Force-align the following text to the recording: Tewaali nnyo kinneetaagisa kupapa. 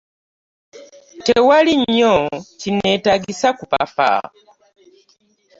Tewaali 1.25 1.73
nnyo 1.81 2.15
kinneetaagisa 2.59 3.47
kupapa. 3.57 4.09